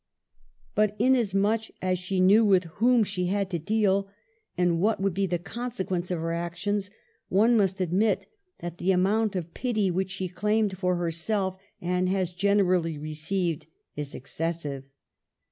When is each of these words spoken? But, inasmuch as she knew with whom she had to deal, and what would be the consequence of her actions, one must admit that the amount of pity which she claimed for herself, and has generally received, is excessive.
But, 0.73 0.95
inasmuch 0.97 1.65
as 1.79 1.99
she 1.99 2.19
knew 2.19 2.43
with 2.43 2.63
whom 2.81 3.03
she 3.03 3.27
had 3.27 3.51
to 3.51 3.59
deal, 3.59 4.09
and 4.57 4.79
what 4.81 4.99
would 4.99 5.13
be 5.13 5.27
the 5.27 5.37
consequence 5.37 6.09
of 6.09 6.17
her 6.21 6.31
actions, 6.33 6.89
one 7.29 7.55
must 7.55 7.79
admit 7.79 8.25
that 8.61 8.79
the 8.79 8.91
amount 8.93 9.35
of 9.35 9.53
pity 9.53 9.91
which 9.91 10.09
she 10.09 10.27
claimed 10.27 10.75
for 10.75 10.95
herself, 10.95 11.55
and 11.79 12.09
has 12.09 12.31
generally 12.33 12.97
received, 12.97 13.67
is 13.95 14.15
excessive. 14.15 14.85